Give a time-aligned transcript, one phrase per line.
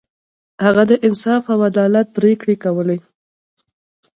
[0.65, 2.97] هغه د انصاف او عدالت پریکړې کولې.